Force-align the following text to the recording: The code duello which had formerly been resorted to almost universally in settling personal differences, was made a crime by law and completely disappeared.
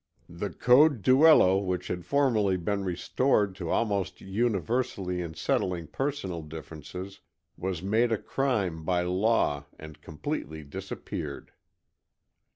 The 0.29 0.49
code 0.49 1.03
duello 1.03 1.59
which 1.59 1.87
had 1.87 2.05
formerly 2.05 2.57
been 2.57 2.83
resorted 2.83 3.55
to 3.57 3.69
almost 3.69 4.19
universally 4.19 5.21
in 5.21 5.35
settling 5.35 5.85
personal 5.85 6.41
differences, 6.41 7.19
was 7.55 7.83
made 7.83 8.11
a 8.11 8.17
crime 8.17 8.83
by 8.83 9.03
law 9.03 9.65
and 9.77 10.01
completely 10.01 10.63
disappeared. 10.63 11.51